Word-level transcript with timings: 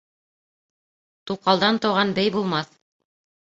Туҡалдан 1.31 1.79
тыуған 1.87 2.17
бей 2.19 2.35
булмаҫ. 2.41 2.77